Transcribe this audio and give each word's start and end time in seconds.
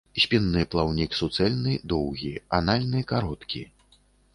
Спінны 0.21 0.63
плаўнік 0.71 1.11
суцэльны, 1.21 1.77
доўгі, 1.95 2.33
анальны 2.61 3.09
кароткі. 3.17 3.61